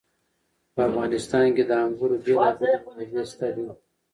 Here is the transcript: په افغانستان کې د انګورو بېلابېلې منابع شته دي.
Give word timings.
په 0.73 0.81
افغانستان 0.89 1.47
کې 1.55 1.63
د 1.69 1.71
انګورو 1.85 2.15
بېلابېلې 2.25 2.77
منابع 2.85 3.23
شته 3.31 3.47
دي. 3.55 3.67